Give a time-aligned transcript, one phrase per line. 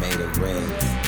[0.00, 1.07] made a ring.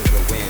[0.00, 0.43] is the win.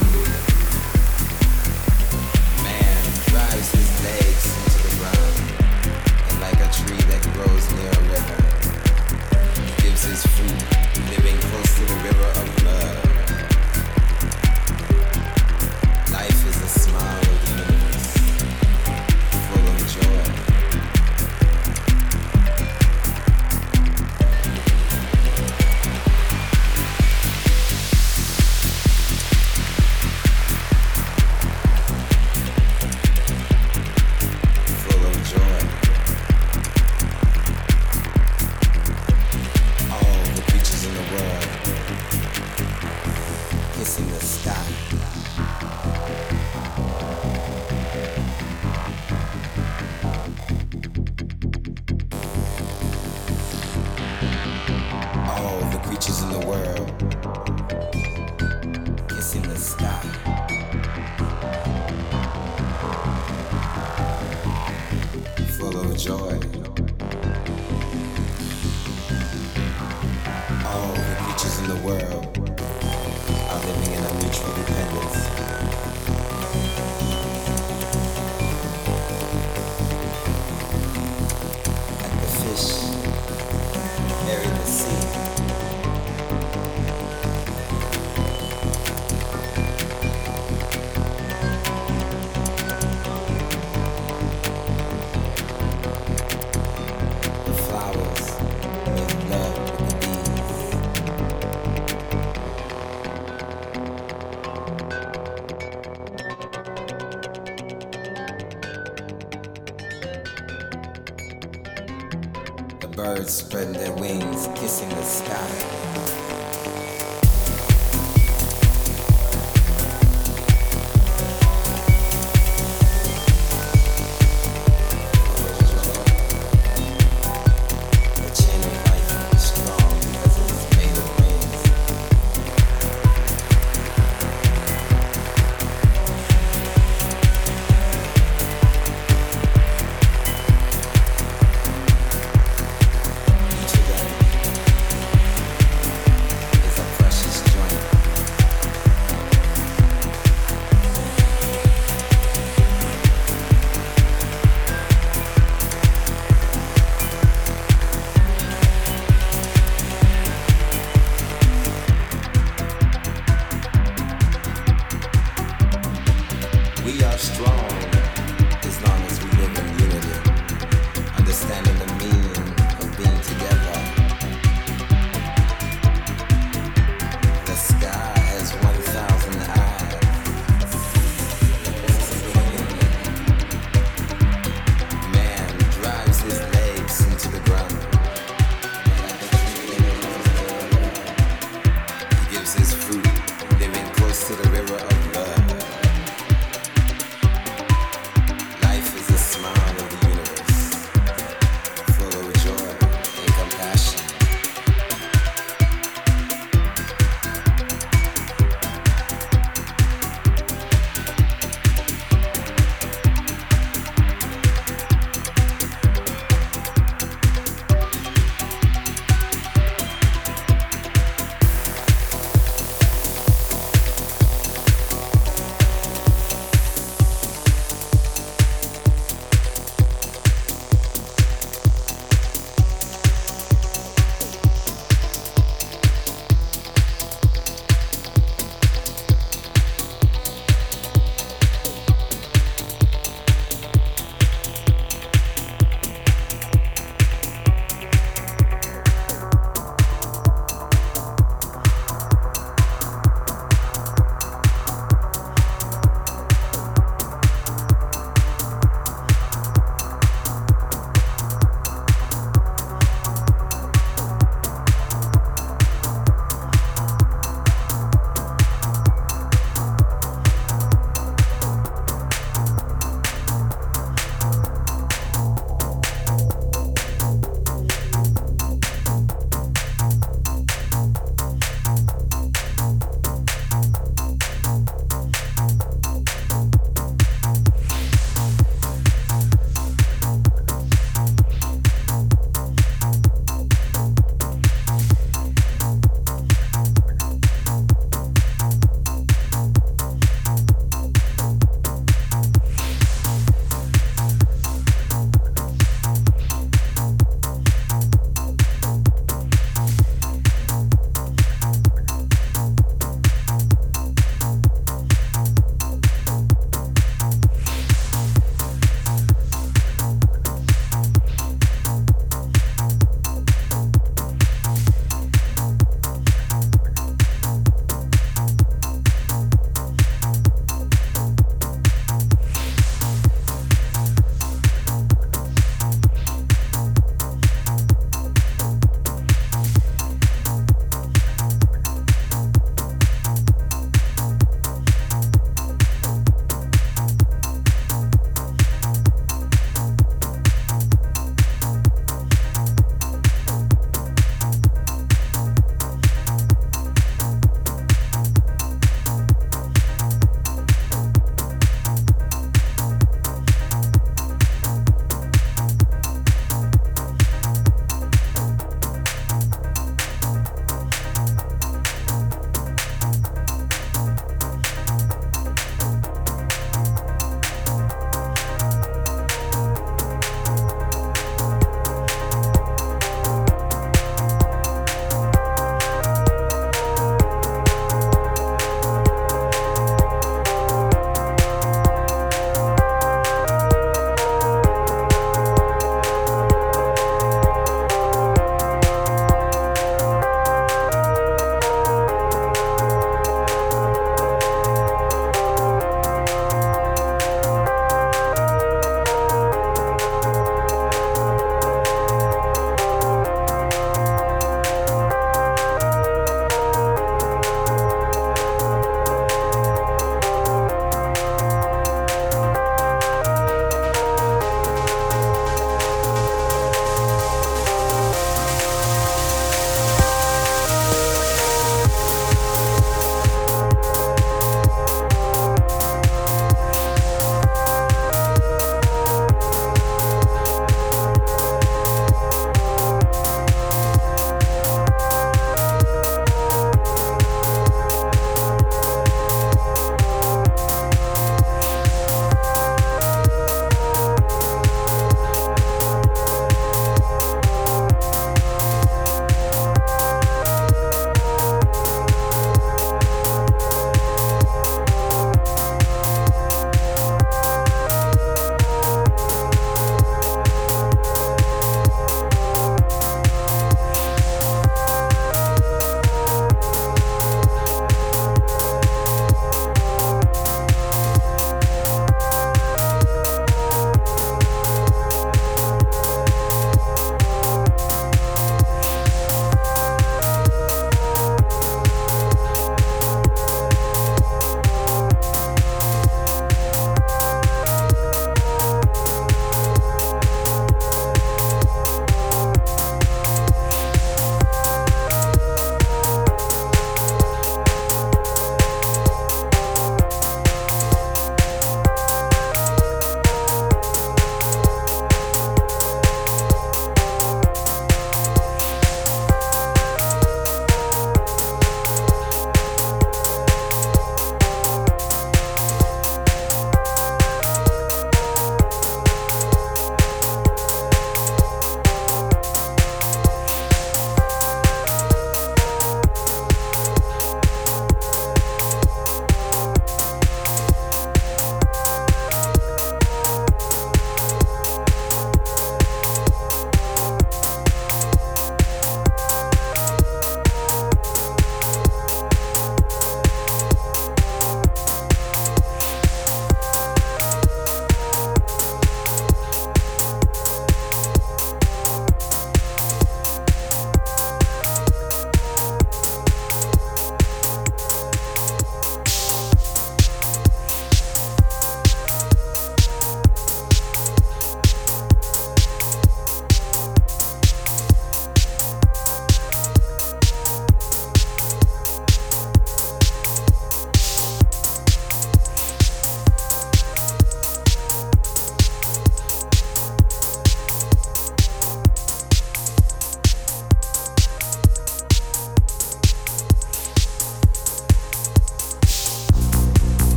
[113.24, 115.73] birds spread their wings, kissing the sky.